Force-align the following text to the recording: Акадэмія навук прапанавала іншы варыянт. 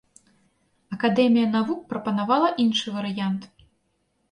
Акадэмія 0.97 1.51
навук 1.57 1.79
прапанавала 1.93 2.49
іншы 2.65 2.97
варыянт. 2.99 3.41